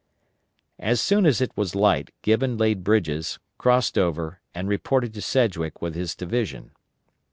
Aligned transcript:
As 0.79 0.99
soon 0.99 1.27
as 1.27 1.41
it 1.41 1.51
was 1.55 1.75
light 1.75 2.09
Gibbon 2.23 2.57
laid 2.57 2.83
bridges, 2.83 3.37
crossed 3.59 3.99
over, 3.99 4.41
and 4.51 4.67
reported 4.67 5.13
to 5.13 5.21
Sedgwick 5.21 5.79
with 5.79 5.93
his 5.93 6.15
division. 6.15 6.71